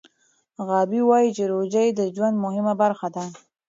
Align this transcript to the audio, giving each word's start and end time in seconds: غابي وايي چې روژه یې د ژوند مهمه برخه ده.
غابي 0.67 1.01
وايي 1.09 1.29
چې 1.37 1.43
روژه 1.51 1.81
یې 1.85 1.91
د 1.99 2.01
ژوند 2.15 2.35
مهمه 2.45 2.73
برخه 2.81 3.07
ده. 3.15 3.23